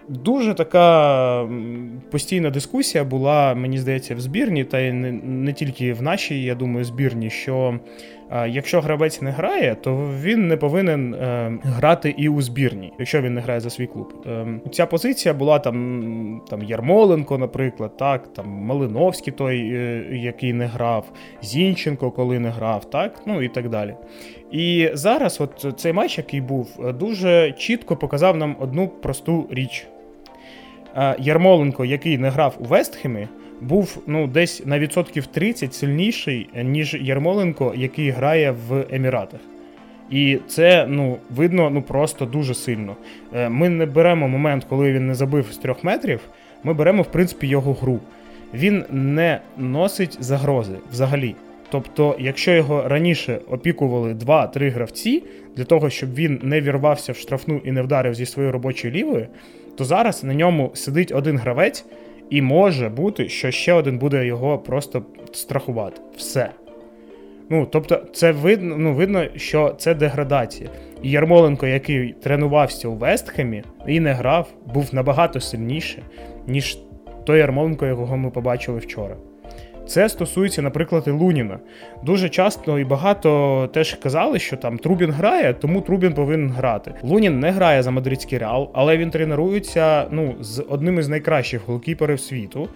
Дуже 0.10 0.54
така 0.54 1.50
постійна 2.12 2.50
дискусія 2.50 3.04
була, 3.04 3.56
мені 3.56 3.78
здається, 3.78 4.16
в 4.16 4.20
збірні, 4.20 4.64
та 4.64 4.80
й 4.80 4.92
не, 4.92 5.12
не 5.12 5.54
тільки 5.54 5.94
в 5.94 6.02
нашій, 6.02 6.44
я 6.44 6.56
думаю, 6.56 6.86
збірні, 6.86 7.30
що 7.30 7.80
якщо 8.32 8.82
гравець 8.82 9.22
не 9.22 9.32
грає, 9.32 9.76
то 9.76 9.96
він 10.22 10.48
не 10.48 10.58
повинен 10.58 11.14
е, 11.14 11.52
грати 11.64 12.16
і 12.18 12.30
у 12.30 12.42
збірні, 12.42 12.94
якщо 13.00 13.22
він 13.22 13.34
не 13.34 13.42
грає 13.42 13.60
за 13.60 13.70
свій 13.70 13.88
клуб. 13.88 14.14
Е, 14.26 14.48
ця 14.72 14.86
позиція 14.86 15.34
була 15.34 15.60
там 15.60 16.42
там 16.50 16.64
Ярмоленко, 16.64 17.38
наприклад, 17.38 17.98
так, 17.98 18.34
там 18.34 18.50
Малиновський, 18.50 19.34
той, 19.34 19.58
е, 19.76 20.06
який 20.12 20.54
не 20.54 20.66
грав, 20.66 21.12
Зінченко, 21.42 22.12
коли 22.12 22.40
не 22.40 22.50
грав, 22.50 22.90
так, 22.90 23.22
ну 23.26 23.42
і 23.42 23.48
так 23.48 23.70
далі. 23.70 23.96
І 24.52 24.90
зараз, 24.94 25.42
от 25.42 25.80
цей 25.80 25.94
матч, 25.94 26.18
який 26.18 26.42
був, 26.42 26.94
дуже 27.00 27.52
чітко 27.52 27.96
показав 27.96 28.38
нам 28.38 28.56
одну 28.60 28.88
просту 28.88 29.48
річ. 29.52 29.88
Ярмоленко, 31.20 31.86
який 31.86 32.18
не 32.18 32.30
грав 32.30 32.58
у 32.60 32.64
Вестхемі, 32.64 33.28
був 33.62 34.04
ну, 34.08 34.28
десь 34.28 34.66
на 34.66 34.80
відсотків 34.80 35.26
30 35.26 35.74
сильніший, 35.74 36.50
ніж 36.64 36.94
Ярмоленко, 36.94 37.74
який 37.76 38.10
грає 38.10 38.52
в 38.52 38.86
Еміратах. 38.92 39.40
І 40.10 40.38
це 40.48 40.86
ну, 40.90 41.18
видно 41.30 41.70
ну, 41.70 41.82
просто 41.82 42.26
дуже 42.26 42.54
сильно. 42.54 42.96
Е, 43.34 43.50
ми 43.50 43.70
не 43.70 43.86
беремо 43.86 44.28
момент, 44.28 44.66
коли 44.70 44.94
він 44.94 45.08
не 45.08 45.16
забив 45.16 45.46
з 45.52 45.58
трьох 45.58 45.84
метрів, 45.84 46.20
ми 46.64 46.74
беремо, 46.74 47.02
в 47.02 47.12
принципі, 47.12 47.48
його 47.48 47.74
гру. 47.74 48.00
Він 48.54 48.84
не 48.92 49.40
носить 49.58 50.18
загрози 50.20 50.76
взагалі. 50.92 51.36
Тобто, 51.70 52.16
якщо 52.20 52.52
його 52.52 52.88
раніше 52.88 53.40
опікували 53.50 54.14
2-3 54.14 54.72
гравці 54.72 55.24
для 55.56 55.64
того, 55.64 55.90
щоб 55.90 56.16
він 56.16 56.40
не 56.44 56.62
вірвався 56.62 57.12
в 57.12 57.18
штрафну 57.18 57.62
і 57.64 57.72
не 57.72 57.82
вдарив 57.82 58.16
зі 58.16 58.26
своєї 58.26 58.52
робочої 58.54 58.94
лівої, 58.94 59.28
то 59.78 59.86
зараз 59.86 60.24
на 60.24 60.34
ньому 60.34 60.72
сидить 60.74 61.12
один 61.12 61.38
гравець, 61.38 61.86
і 62.30 62.42
може 62.42 62.90
бути, 62.90 63.30
що 63.30 63.52
ще 63.52 63.74
один 63.74 63.98
буде 63.98 64.26
його 64.26 64.58
просто 64.58 65.04
страхувати. 65.32 66.02
Все. 66.18 66.50
Ну, 67.50 67.68
Тобто, 67.72 67.96
це 68.14 68.32
видно, 68.32 68.78
ну, 68.78 68.94
видно, 68.94 69.26
що 69.36 69.76
це 69.78 69.96
деградація. 69.96 70.70
І 71.04 71.12
Ярмоленко, 71.12 71.68
який 71.68 72.14
тренувався 72.14 72.88
у 72.88 72.96
Вестхемі 72.96 73.64
і 73.88 74.00
не 74.00 74.14
грав, 74.14 74.48
був 74.74 74.90
набагато 74.92 75.40
сильніше, 75.40 76.04
ніж 76.48 76.78
той 77.26 77.40
Ярмоленко, 77.40 77.86
якого 77.86 78.18
ми 78.18 78.30
побачили 78.30 78.80
вчора. 78.80 79.16
Це 79.88 80.10
стосується, 80.10 80.62
наприклад, 80.62 81.04
і 81.08 81.10
Луніна. 81.10 81.60
Дуже 82.04 82.30
часто 82.30 82.80
і 82.80 82.84
багато 82.84 83.70
теж 83.74 83.94
казали, 83.94 84.40
що 84.40 84.58
там 84.58 84.78
Трубін 84.78 85.12
грає, 85.12 85.54
тому 85.54 85.82
Трубін 85.82 86.14
повинен 86.14 86.50
грати. 86.50 86.94
Лунін 87.04 87.40
не 87.40 87.52
грає 87.52 87.84
за 87.84 87.92
мадридський 87.92 88.38
реал, 88.38 88.70
але 88.74 88.98
він 88.98 89.10
тренується 89.10 90.08
ну, 90.12 90.36
з 90.42 90.66
одним 90.70 91.00
із 91.00 91.10
найкращих 91.10 91.62
голкіперів 91.68 92.20
світу. 92.20 92.70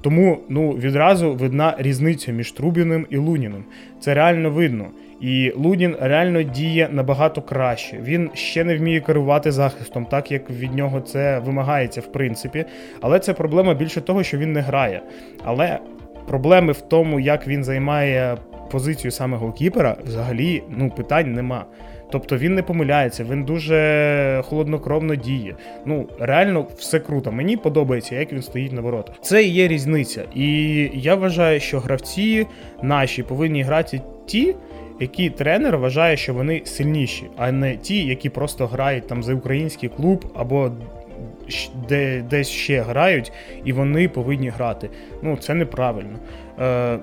Тому 0.00 0.38
ну, 0.48 0.70
відразу 0.70 1.34
видна 1.34 1.74
різниця 1.78 2.32
між 2.32 2.52
Трубіним 2.52 3.06
і 3.10 3.16
Луніним. 3.16 3.64
Це 4.00 4.14
реально 4.14 4.50
видно. 4.50 4.86
І 5.20 5.52
Лунін 5.56 5.96
реально 6.00 6.42
діє 6.42 6.88
набагато 6.92 7.42
краще. 7.42 7.98
Він 8.02 8.30
ще 8.34 8.64
не 8.64 8.76
вміє 8.76 9.00
керувати 9.00 9.52
захистом, 9.52 10.06
так 10.06 10.32
як 10.32 10.50
від 10.50 10.74
нього 10.74 11.00
це 11.00 11.38
вимагається 11.38 12.00
в 12.00 12.12
принципі. 12.12 12.64
Але 13.00 13.18
це 13.18 13.32
проблема 13.32 13.74
більше 13.74 14.00
того, 14.00 14.22
що 14.22 14.38
він 14.38 14.52
не 14.52 14.60
грає. 14.60 15.02
Але 15.44 15.78
проблеми 16.26 16.72
в 16.72 16.80
тому, 16.80 17.20
як 17.20 17.48
він 17.48 17.64
займає 17.64 18.36
позицію 18.70 19.10
саме 19.10 19.36
голкіпера, 19.36 19.96
взагалі 20.04 20.62
ну, 20.68 20.90
питань 20.90 21.32
нема. 21.32 21.64
Тобто 22.10 22.36
він 22.36 22.54
не 22.54 22.62
помиляється, 22.62 23.24
він 23.24 23.44
дуже 23.44 24.42
холоднокровно 24.44 25.14
діє. 25.14 25.54
Ну, 25.86 26.08
реально 26.20 26.66
все 26.76 27.00
круто. 27.00 27.32
Мені 27.32 27.56
подобається, 27.56 28.14
як 28.14 28.32
він 28.32 28.42
стоїть 28.42 28.72
на 28.72 28.80
воротах. 28.80 29.14
Це 29.20 29.44
і 29.44 29.48
є 29.48 29.68
різниця. 29.68 30.24
І 30.34 30.90
я 30.94 31.14
вважаю, 31.14 31.60
що 31.60 31.80
гравці 31.80 32.46
наші 32.82 33.22
повинні 33.22 33.62
грати 33.62 34.00
ті, 34.26 34.54
які 35.00 35.30
тренер 35.30 35.78
вважає, 35.78 36.16
що 36.16 36.34
вони 36.34 36.62
сильніші, 36.64 37.24
а 37.36 37.52
не 37.52 37.76
ті, 37.76 38.06
які 38.06 38.30
просто 38.30 38.66
грають 38.66 39.06
там 39.06 39.22
за 39.22 39.34
український 39.34 39.88
клуб 39.88 40.32
або 40.34 40.70
де, 41.88 42.22
десь 42.30 42.48
ще 42.48 42.80
грають, 42.80 43.32
і 43.64 43.72
вони 43.72 44.08
повинні 44.08 44.48
грати. 44.48 44.90
Ну, 45.22 45.36
це 45.36 45.54
неправильно. 45.54 46.18
Е, 46.60 46.98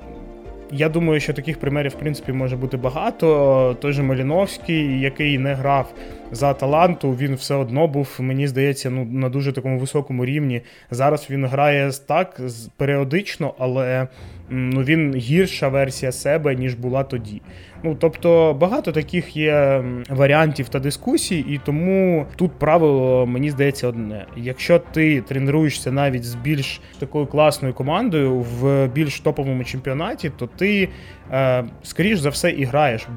Я 0.71 0.89
думаю, 0.89 1.19
що 1.19 1.33
таких 1.33 1.59
примерів, 1.59 1.91
в 1.91 1.95
принципі, 1.95 2.31
може 2.33 2.55
бути 2.55 2.77
багато. 2.77 3.77
Той 3.81 3.93
же 3.93 4.03
Маліновський, 4.03 4.99
який 4.99 5.37
не 5.37 5.53
грав 5.53 5.93
за 6.33 6.49
Аталанту, 6.49 7.11
він 7.15 7.35
все 7.35 7.55
одно 7.55 7.87
був, 7.87 8.17
мені 8.19 8.47
здається, 8.47 8.89
ну, 8.89 9.05
на 9.05 9.29
дуже 9.29 9.51
такому 9.51 9.79
високому 9.79 10.25
рівні. 10.25 10.61
Зараз 10.91 11.27
він 11.29 11.45
грає 11.45 11.91
так 12.07 12.41
періодично, 12.77 13.53
але 13.59 14.07
ну, 14.49 14.83
він 14.83 15.15
гірша 15.15 15.67
версія 15.67 16.11
себе, 16.11 16.55
ніж 16.55 16.73
була 16.73 17.03
тоді. 17.03 17.41
Ну 17.83 17.95
тобто 17.99 18.57
багато 18.59 18.91
таких 18.91 19.37
є 19.37 19.83
варіантів 20.09 20.69
та 20.69 20.79
дискусій, 20.79 21.39
і 21.39 21.59
тому 21.65 22.25
тут 22.35 22.51
правило 22.51 23.25
мені 23.25 23.51
здається 23.51 23.87
одне: 23.87 24.25
якщо 24.37 24.79
ти 24.79 25.21
тренуєшся 25.21 25.91
навіть 25.91 26.23
з 26.23 26.35
більш 26.35 26.81
такою 26.99 27.25
класною 27.25 27.73
командою 27.73 28.35
в 28.35 28.87
більш 28.87 29.19
топовому 29.19 29.63
чемпіонаті, 29.63 30.31
то 30.37 30.47
ти 30.47 30.89
е, 31.31 31.63
скоріш 31.83 32.19
за 32.19 32.29
все 32.29 32.51
і 32.51 32.63
граєш 32.63 33.07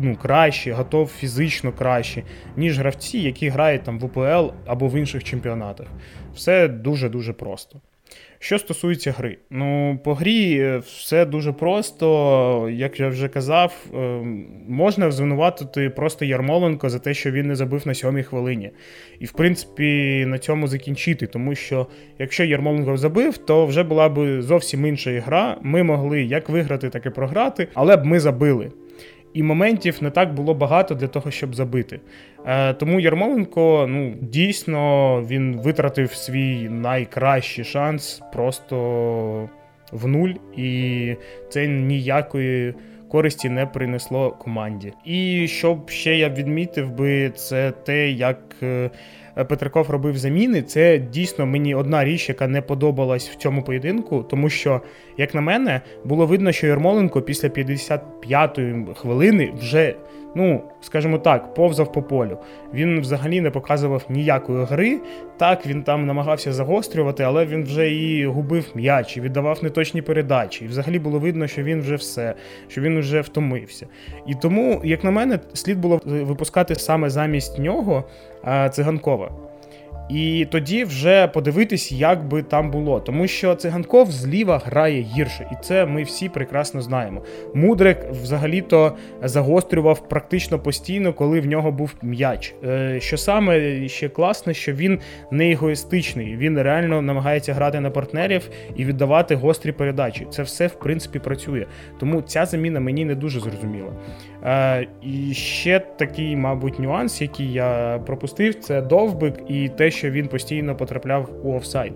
ну, 0.00 0.16
краще, 0.22 0.72
готов 0.72 1.08
фізично 1.08 1.72
краще, 1.72 2.22
ніж 2.56 2.65
гравці, 2.74 3.18
які 3.18 3.48
грають 3.48 3.82
там 3.82 3.98
в 3.98 4.04
УПЛ 4.04 4.52
або 4.66 4.88
в 4.88 4.94
інших 4.94 5.24
чемпіонатах. 5.24 5.86
Все 6.34 6.68
дуже 6.68 7.08
дуже 7.08 7.32
просто. 7.32 7.80
Що 8.38 8.58
стосується 8.58 9.12
гри, 9.12 9.38
ну 9.50 9.98
по 10.04 10.14
грі 10.14 10.58
е, 10.60 10.78
все 10.78 11.24
дуже 11.24 11.52
просто. 11.52 12.68
Як 12.72 13.00
я 13.00 13.08
вже 13.08 13.28
казав, 13.28 13.72
е, 13.94 13.98
можна 14.68 15.10
звинуватити 15.10 15.90
просто 15.90 16.24
Ярмоленко 16.24 16.88
за 16.90 16.98
те, 16.98 17.14
що 17.14 17.30
він 17.30 17.46
не 17.46 17.54
забив 17.54 17.86
на 17.86 17.94
сьомій 17.94 18.22
хвилині. 18.22 18.70
І 19.20 19.24
в 19.24 19.32
принципі 19.32 20.24
на 20.26 20.38
цьому 20.38 20.68
закінчити. 20.68 21.26
Тому 21.26 21.54
що 21.54 21.86
якщо 22.18 22.44
Ярмоленко 22.44 22.96
забив, 22.96 23.38
то 23.38 23.66
вже 23.66 23.82
була 23.82 24.08
б 24.08 24.42
зовсім 24.42 24.86
інша 24.86 25.20
гра. 25.20 25.56
Ми 25.62 25.82
могли 25.82 26.22
як 26.22 26.48
виграти, 26.48 26.88
так 26.88 27.06
і 27.06 27.10
програти, 27.10 27.68
але 27.74 27.96
б 27.96 28.04
ми 28.04 28.20
забили 28.20 28.70
і 29.36 29.42
моментів 29.42 29.98
не 30.00 30.10
так 30.10 30.34
було 30.34 30.54
багато 30.54 30.94
для 30.94 31.06
того, 31.06 31.30
щоб 31.30 31.54
забити. 31.54 32.00
Е, 32.46 32.74
Тому 32.74 33.00
Ярмоленко 33.00 33.86
ну, 33.88 34.14
дійсно 34.20 35.22
він 35.28 35.56
витратив 35.56 36.12
свій 36.12 36.68
найкращий 36.68 37.64
шанс 37.64 38.22
просто 38.32 39.48
в 39.92 40.06
нуль, 40.08 40.32
і 40.56 41.16
це 41.48 41.66
ніякої. 41.66 42.74
Користі 43.08 43.48
не 43.48 43.66
принесло 43.66 44.30
команді. 44.30 44.92
І 45.04 45.48
щоб 45.48 45.90
ще 45.90 46.16
я 46.16 46.28
відмітив 46.28 46.90
би, 46.90 47.30
це 47.30 47.70
те, 47.70 48.10
як 48.10 48.38
е, 48.62 48.90
Петраков 49.44 49.90
робив 49.90 50.18
заміни. 50.18 50.62
Це 50.62 50.98
дійсно 50.98 51.46
мені 51.46 51.74
одна 51.74 52.04
річ, 52.04 52.28
яка 52.28 52.46
не 52.46 52.62
подобалась 52.62 53.28
в 53.28 53.34
цьому 53.36 53.62
поєдинку, 53.62 54.22
тому 54.22 54.50
що, 54.50 54.80
як 55.16 55.34
на 55.34 55.40
мене, 55.40 55.80
було 56.04 56.26
видно, 56.26 56.52
що 56.52 56.66
Ярмоленко 56.66 57.22
після 57.22 57.48
55-ї 57.48 58.94
хвилини 58.94 59.52
вже 59.58 59.94
ну, 60.34 60.62
скажімо 60.80 61.18
так, 61.18 61.54
повзав 61.54 61.92
по 61.92 62.02
полю. 62.02 62.38
Він 62.74 63.00
взагалі 63.00 63.40
не 63.40 63.50
показував 63.50 64.04
ніякої 64.08 64.64
гри. 64.64 65.00
Так, 65.36 65.66
він 65.66 65.82
там 65.82 66.06
намагався 66.06 66.52
загострювати, 66.52 67.22
але 67.22 67.46
він 67.46 67.64
вже 67.64 67.90
і 67.90 68.26
губив 68.26 68.70
м'яч, 68.74 69.16
і 69.16 69.20
віддавав 69.20 69.58
неточні 69.64 70.02
передачі. 70.02 70.64
І 70.64 70.68
взагалі 70.68 70.98
було 70.98 71.18
видно, 71.18 71.46
що 71.46 71.62
він 71.62 71.80
вже 71.80 71.96
все, 71.96 72.34
що 72.68 72.80
він 72.80 72.98
вже 72.98 73.20
втомився. 73.20 73.86
І 74.26 74.34
тому, 74.34 74.80
як 74.84 75.04
на 75.04 75.10
мене, 75.10 75.38
слід 75.54 75.78
було 75.78 76.00
випускати 76.04 76.74
саме 76.74 77.10
замість 77.10 77.58
нього 77.58 78.04
циганкова. 78.70 79.45
І 80.08 80.46
тоді 80.50 80.84
вже 80.84 81.26
подивитись, 81.26 81.92
як 81.92 82.28
би 82.28 82.42
там 82.42 82.70
було. 82.70 83.00
Тому 83.00 83.26
що 83.26 83.54
циганков 83.54 84.10
зліва 84.10 84.62
грає 84.64 85.02
гірше, 85.02 85.48
і 85.52 85.54
це 85.64 85.86
ми 85.86 86.02
всі 86.02 86.28
прекрасно 86.28 86.82
знаємо. 86.82 87.22
Мудрик 87.54 87.98
взагалі-то 88.10 88.96
загострював 89.22 90.08
практично 90.08 90.58
постійно, 90.58 91.12
коли 91.12 91.40
в 91.40 91.46
нього 91.46 91.72
був 91.72 91.94
м'яч. 92.02 92.54
Е, 92.64 93.00
що 93.00 93.16
саме 93.16 93.88
ще 93.88 94.08
класно, 94.08 94.52
що 94.52 94.72
він 94.72 94.98
не 95.30 95.50
егоїстичний, 95.50 96.36
він 96.36 96.62
реально 96.62 97.02
намагається 97.02 97.54
грати 97.54 97.80
на 97.80 97.90
партнерів 97.90 98.48
і 98.76 98.84
віддавати 98.84 99.34
гострі 99.34 99.72
передачі. 99.72 100.26
Це 100.30 100.42
все 100.42 100.66
в 100.66 100.74
принципі 100.74 101.18
працює. 101.18 101.66
Тому 102.00 102.22
ця 102.22 102.46
заміна 102.46 102.80
мені 102.80 103.04
не 103.04 103.14
дуже 103.14 103.40
зрозуміла. 103.40 103.92
Е, 104.44 104.86
і 105.02 105.34
ще 105.34 105.78
такий, 105.78 106.36
мабуть, 106.36 106.78
нюанс, 106.78 107.22
який 107.22 107.52
я 107.52 108.00
пропустив, 108.06 108.54
це 108.54 108.82
довбик 108.82 109.34
і 109.48 109.68
те, 109.68 109.90
що 109.96 110.10
він 110.10 110.28
постійно 110.28 110.76
потрапляв 110.76 111.30
у 111.42 111.54
офсайд. 111.54 111.92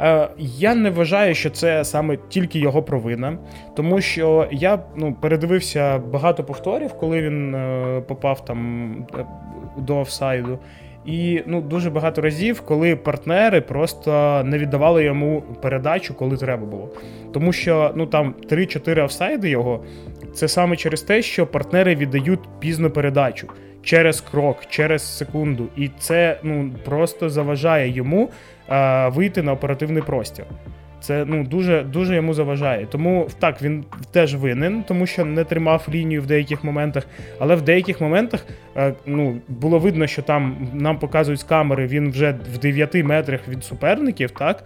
Е, 0.00 0.28
я 0.38 0.74
не 0.74 0.90
вважаю, 0.90 1.34
що 1.34 1.50
це 1.50 1.84
саме 1.84 2.18
тільки 2.28 2.58
його 2.58 2.82
провина, 2.82 3.38
тому 3.76 4.00
що 4.00 4.48
я 4.52 4.78
ну, 4.96 5.16
передивився 5.20 5.98
багато 5.98 6.44
повторів, 6.44 6.92
коли 6.92 7.22
він 7.22 7.54
е, 7.54 8.00
попав 8.08 8.44
там 8.44 8.94
до 9.78 9.98
офсайду. 9.98 10.58
І 11.04 11.42
ну 11.46 11.60
дуже 11.60 11.90
багато 11.90 12.20
разів, 12.20 12.60
коли 12.60 12.96
партнери 12.96 13.60
просто 13.60 14.42
не 14.44 14.58
віддавали 14.58 15.04
йому 15.04 15.42
передачу, 15.62 16.14
коли 16.14 16.36
треба 16.36 16.66
було. 16.66 16.88
Тому 17.32 17.52
що 17.52 17.92
ну 17.96 18.06
там 18.06 18.34
3-4 18.50 19.04
офсайди 19.04 19.50
його 19.50 19.84
це 20.34 20.48
саме 20.48 20.76
через 20.76 21.02
те, 21.02 21.22
що 21.22 21.46
партнери 21.46 21.94
віддають 21.94 22.40
пізну 22.60 22.90
передачу 22.90 23.48
через 23.82 24.20
крок, 24.20 24.56
через 24.68 25.16
секунду, 25.16 25.68
і 25.76 25.90
це 25.98 26.38
ну 26.42 26.70
просто 26.84 27.30
заважає 27.30 27.88
йому 27.88 28.30
е, 28.70 29.08
вийти 29.08 29.42
на 29.42 29.52
оперативний 29.52 30.02
простір. 30.02 30.44
Це 31.02 31.24
ну 31.26 31.44
дуже 31.44 31.82
дуже 31.82 32.14
йому 32.14 32.34
заважає. 32.34 32.86
Тому 32.86 33.28
так 33.38 33.62
він 33.62 33.84
теж 34.10 34.34
винен, 34.34 34.84
тому 34.88 35.06
що 35.06 35.24
не 35.24 35.44
тримав 35.44 35.86
лінію 35.92 36.22
в 36.22 36.26
деяких 36.26 36.64
моментах. 36.64 37.06
Але 37.38 37.54
в 37.54 37.62
деяких 37.62 38.00
моментах 38.00 38.46
е, 38.76 38.94
ну 39.06 39.36
було 39.48 39.78
видно, 39.78 40.06
що 40.06 40.22
там 40.22 40.68
нам 40.72 40.98
показують 40.98 41.40
з 41.40 41.44
камери. 41.44 41.86
Він 41.86 42.10
вже 42.10 42.34
в 42.54 42.58
9 42.58 42.94
метрах 42.94 43.48
від 43.48 43.64
суперників. 43.64 44.30
Так 44.30 44.64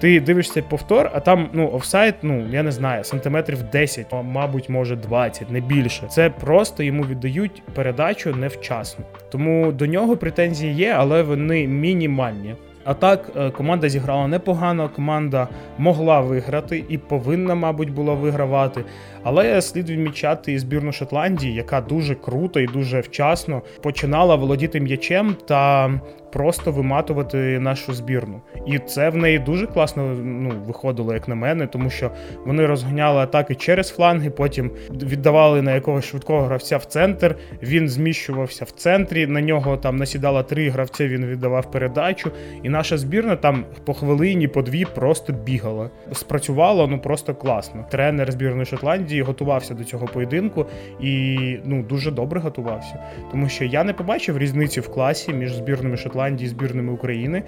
ти 0.00 0.20
дивишся 0.20 0.62
повтор, 0.62 1.10
а 1.14 1.20
там 1.20 1.48
ну 1.52 1.70
офсайд, 1.72 2.14
ну 2.22 2.46
я 2.50 2.62
не 2.62 2.72
знаю, 2.72 3.04
сантиметрів 3.04 3.62
10, 3.62 4.06
а 4.10 4.22
мабуть, 4.22 4.68
може 4.68 4.96
20, 4.96 5.50
не 5.50 5.60
більше. 5.60 6.06
Це 6.06 6.30
просто 6.30 6.82
йому 6.82 7.02
віддають 7.02 7.62
передачу 7.74 8.34
невчасно. 8.34 9.04
Тому 9.30 9.72
до 9.72 9.86
нього 9.86 10.16
претензії 10.16 10.74
є, 10.74 10.94
але 10.98 11.22
вони 11.22 11.66
мінімальні. 11.66 12.54
А 12.86 12.94
так, 12.94 13.30
е, 13.36 13.50
команда 13.50 13.88
зіграла 13.88 14.28
непогано, 14.28 14.90
команда 14.96 15.48
могла 15.78 16.20
виграти 16.20 16.84
і 16.88 16.98
повинна, 16.98 17.54
мабуть, 17.54 17.90
була 17.90 18.14
вигравати. 18.14 18.84
Але 19.22 19.62
слід 19.62 19.90
відмічати 19.90 20.52
і 20.52 20.58
збірну 20.58 20.92
Шотландії, 20.92 21.54
яка 21.54 21.80
дуже 21.80 22.14
круто 22.14 22.60
і 22.60 22.66
дуже 22.66 23.00
вчасно 23.00 23.62
починала 23.82 24.34
володіти 24.34 24.80
м'ячем 24.80 25.36
та 25.46 25.90
просто 26.36 26.72
виматувати 26.72 27.58
нашу 27.58 27.92
збірну. 27.94 28.40
І 28.66 28.78
це 28.78 29.10
в 29.10 29.16
неї 29.16 29.38
дуже 29.38 29.66
класно 29.66 30.14
ну, 30.22 30.52
виходило, 30.66 31.14
як 31.14 31.28
на 31.28 31.34
мене, 31.34 31.66
тому 31.66 31.90
що 31.90 32.10
вони 32.46 32.66
розганяли 32.66 33.20
атаки 33.20 33.54
через 33.54 33.88
фланги, 33.88 34.30
потім 34.30 34.70
віддавали 34.90 35.62
на 35.62 35.74
якогось 35.74 36.04
швидкого 36.04 36.42
гравця 36.42 36.76
в 36.76 36.84
центр. 36.84 37.36
Він 37.62 37.88
зміщувався 37.88 38.64
в 38.64 38.70
центрі. 38.70 39.26
На 39.26 39.40
нього 39.40 39.76
там 39.76 39.96
насідало 39.96 40.42
три 40.42 40.68
гравці, 40.68 41.08
він 41.08 41.26
віддавав 41.26 41.70
передачу. 41.70 42.30
І 42.62 42.68
наша 42.68 42.98
збірна 42.98 43.36
там 43.36 43.64
по 43.84 43.94
хвилині, 43.94 44.48
по 44.48 44.62
дві 44.62 44.84
просто 44.84 45.32
бігала. 45.32 45.90
Спрацювало 46.12 46.86
ну 46.86 46.98
просто 46.98 47.34
класно. 47.34 47.86
Тренер 47.90 48.32
збірної 48.32 48.66
Шотландії 48.66 49.22
готувався 49.22 49.74
до 49.74 49.84
цього 49.84 50.06
поєдинку 50.06 50.66
і 51.00 51.38
ну 51.64 51.82
дуже 51.82 52.10
добре 52.10 52.40
готувався, 52.40 52.98
тому 53.30 53.48
що 53.48 53.64
я 53.64 53.84
не 53.84 53.92
побачив 53.92 54.38
різниці 54.38 54.80
в 54.80 54.88
класі 54.88 55.32
між 55.32 55.54
збірними 55.54 55.96
Шотландії 55.96 56.25
Шотландії 56.26 56.48
збірними 56.48 56.92
України. 56.92 57.42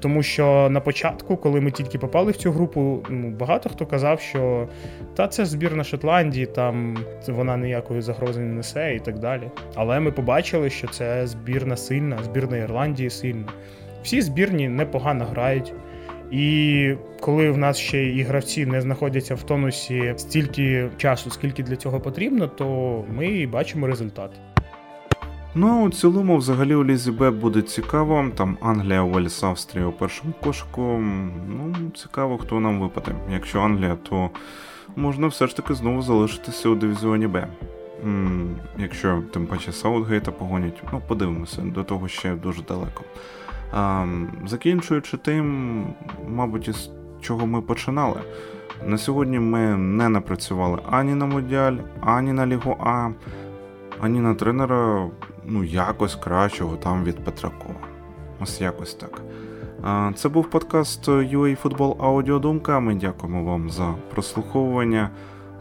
Тому 0.00 0.22
що 0.22 0.68
на 0.70 0.80
початку, 0.80 1.36
коли 1.36 1.60
ми 1.60 1.70
тільки 1.70 1.98
попали 1.98 2.32
в 2.32 2.36
цю 2.36 2.52
групу, 2.52 3.02
ну 3.10 3.30
багато 3.30 3.68
хто 3.68 3.86
казав, 3.86 4.20
що 4.20 4.68
та 5.16 5.28
це 5.28 5.46
збірна 5.46 5.84
Шотландії, 5.84 6.46
там 6.46 6.96
вона 7.28 7.56
ніякої 7.56 8.02
загрози 8.02 8.40
не 8.40 8.54
несе 8.54 8.94
і 8.94 9.00
так 9.00 9.18
далі. 9.18 9.50
Але 9.74 10.00
ми 10.00 10.12
побачили, 10.12 10.70
що 10.70 10.88
це 10.88 11.26
збірна 11.26 11.76
сильна, 11.76 12.18
збірна 12.22 12.56
Ірландії 12.56 13.10
сильна. 13.10 13.48
Всі 14.02 14.20
збірні 14.20 14.68
непогано 14.68 15.24
грають. 15.24 15.72
І 16.30 16.94
коли 17.20 17.50
в 17.50 17.58
нас 17.58 17.78
ще 17.78 18.04
і 18.04 18.22
гравці 18.22 18.66
не 18.66 18.80
знаходяться 18.80 19.34
в 19.34 19.42
тонусі 19.42 20.14
стільки 20.16 20.88
часу, 20.96 21.30
скільки 21.30 21.62
для 21.62 21.76
цього 21.76 22.00
потрібно, 22.00 22.46
то 22.46 23.04
ми 23.08 23.46
бачимо 23.46 23.86
результат. 23.86 24.30
Ну 25.54 25.68
а 25.68 25.82
у 25.82 25.90
цілому, 25.90 26.36
взагалі, 26.36 26.74
у 26.74 26.84
Лізі 26.84 27.10
Б 27.10 27.30
буде 27.30 27.62
цікаво. 27.62 28.30
Там 28.34 28.56
Англія, 28.60 29.02
Уельс, 29.02 29.42
Австрія 29.42 29.86
у 29.86 29.92
першому 29.92 30.32
кошику. 30.44 30.82
Ну, 31.48 31.74
цікаво, 31.96 32.38
хто 32.38 32.60
нам 32.60 32.80
випаде. 32.80 33.12
Якщо 33.32 33.60
Англія, 33.60 33.96
то 34.02 34.30
можна 34.96 35.26
все 35.26 35.46
ж 35.46 35.56
таки 35.56 35.74
знову 35.74 36.02
залишитися 36.02 36.68
у 36.68 36.74
дивізіоні 36.74 37.26
Б. 37.26 37.46
Якщо 38.78 39.22
тим 39.32 39.46
паче 39.46 39.72
Саутгейта 39.72 40.30
погонять, 40.30 40.82
ну 40.92 41.02
подивимося, 41.08 41.62
до 41.62 41.84
того 41.84 42.08
ще 42.08 42.34
дуже 42.34 42.62
далеко. 42.62 43.04
А, 43.72 44.06
Закінчуючи 44.46 45.16
тим, 45.16 45.84
мабуть, 46.28 46.68
із 46.68 46.90
чого 47.20 47.46
ми 47.46 47.62
починали. 47.62 48.20
На 48.86 48.98
сьогодні 48.98 49.38
ми 49.38 49.76
не 49.76 50.08
напрацювали 50.08 50.78
ані 50.90 51.14
на 51.14 51.26
Модіаль, 51.26 51.76
ані 52.00 52.32
на 52.32 52.46
Лігу 52.46 52.76
А, 52.80 53.10
ані 54.00 54.20
на 54.20 54.34
тренера 54.34 55.08
ну, 55.44 55.64
якось 55.64 56.14
кращого 56.14 56.76
там 56.76 57.04
від 57.04 57.24
Петракова. 57.24 57.80
Ось 58.40 58.60
якось 58.60 58.94
так. 58.94 59.22
Це 60.14 60.28
був 60.28 60.50
подкаст 60.50 61.08
UA 61.08 61.56
Футбол 61.56 61.96
Аудіодумка. 62.00 62.80
Ми 62.80 62.94
дякуємо 62.94 63.44
вам 63.44 63.70
за 63.70 63.94
прослуховування. 64.10 65.10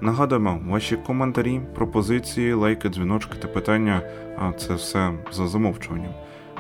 Нагадуємо, 0.02 0.60
ваші 0.67 0.97
коментарі, 0.97 1.62
пропозиції, 1.75 2.54
лайки, 2.54 2.89
дзвіночки 2.89 3.38
та 3.41 3.47
питання 3.47 4.02
це 4.58 4.73
все 4.73 5.12
за 5.32 5.47
замовчуванням. 5.47 6.12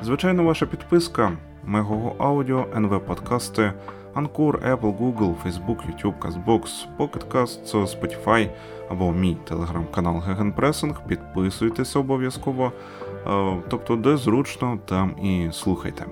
Звичайно, 0.01 0.43
ваша 0.43 0.65
підписка, 0.65 1.31
Мегого 1.63 2.15
Аудіо, 2.17 2.67
НВ 2.75 3.05
Подкасти, 3.05 3.73
Анкур, 4.19 4.59
Apple, 4.59 4.97
Google, 4.97 5.33
Facebook, 5.45 5.77
YouTube, 5.87 6.13
CastBox, 6.19 6.87
Pocket 6.97 7.25
Cast, 7.31 7.73
Spotify, 7.73 8.49
або 8.89 9.11
мій 9.11 9.37
телеграм-канал 9.43 10.19
Гегенпресинг. 10.19 11.01
Підписуйтесь 11.07 11.95
обов'язково. 11.95 12.71
Е, 13.27 13.57
тобто, 13.69 13.95
де 13.95 14.17
зручно, 14.17 14.79
там 14.85 15.11
і 15.23 15.49
слухайте. 15.51 16.05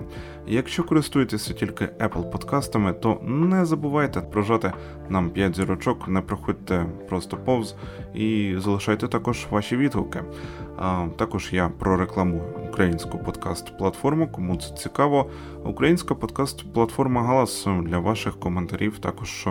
Якщо 0.50 0.84
користуєтеся 0.84 1.54
тільки 1.54 1.84
Apple 1.84 2.30
подкастами, 2.30 2.92
то 2.92 3.20
не 3.22 3.64
забувайте 3.64 4.20
прожати 4.20 4.72
нам 5.08 5.30
5 5.30 5.56
зірочок, 5.56 6.08
не 6.08 6.20
проходьте 6.20 6.86
просто 7.08 7.36
повз 7.36 7.74
і 8.14 8.54
залишайте 8.58 9.08
також 9.08 9.46
ваші 9.50 9.76
відгуки. 9.76 10.20
Також 11.16 11.48
я 11.52 11.68
прорекламую 11.78 12.42
українську 12.68 13.18
подкаст-платформу, 13.18 14.32
кому 14.32 14.56
це 14.56 14.74
цікаво. 14.74 15.30
Українська 15.64 16.14
подкаст-платформа 16.14 17.22
Галас 17.22 17.66
для 17.82 17.98
ваших 17.98 18.40
коментарів 18.40 18.98
також 18.98 19.46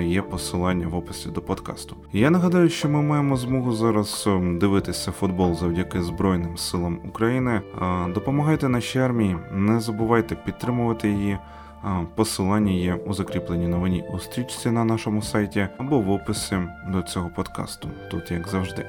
є 0.00 0.22
посилання 0.22 0.88
в 0.88 0.94
описі 0.94 1.28
до 1.28 1.40
подкасту. 1.40 1.96
Я 2.12 2.30
нагадаю, 2.30 2.68
що 2.68 2.88
ми 2.88 3.02
маємо 3.02 3.36
змогу 3.36 3.72
зараз 3.72 4.28
дивитися 4.60 5.12
футбол 5.12 5.54
завдяки 5.54 6.02
Збройним 6.02 6.56
силам 6.56 6.98
України. 7.08 7.60
Допомагайте 8.14 8.68
нашій 8.68 8.98
армії, 8.98 9.36
не 9.54 9.80
забувайте 9.80 10.21
підтримувати 10.22 11.08
її. 11.08 11.38
Посилання 12.14 12.72
є 12.72 12.94
у 12.94 13.14
закріпленій 13.14 13.68
новині 13.68 14.04
у 14.12 14.18
стрічці 14.18 14.70
на 14.70 14.84
нашому 14.84 15.22
сайті 15.22 15.68
або 15.78 16.00
в 16.00 16.10
описі 16.10 16.58
до 16.88 17.02
цього 17.02 17.28
подкасту, 17.28 17.88
тут 18.10 18.30
як 18.30 18.48
завжди. 18.48 18.86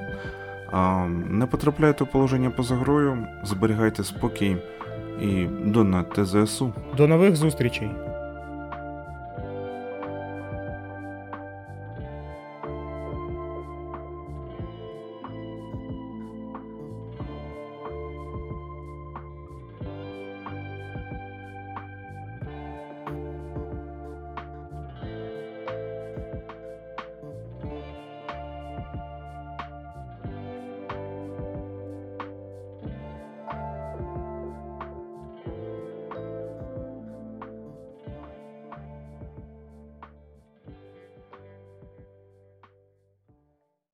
Не 1.30 1.46
потрапляйте 1.46 2.04
у 2.04 2.08
положення 2.08 2.50
поза 2.50 2.76
грою, 2.76 3.28
зберігайте 3.43 4.04
спокій 4.04 4.58
і 5.22 5.46
донатьте 5.46 6.26
ЗСУ. 6.26 6.74
До 6.98 7.08
нових 7.08 7.36
зустрічей! 7.36 8.12